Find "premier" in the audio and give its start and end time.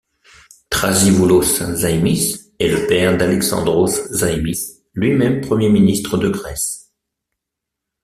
5.41-5.69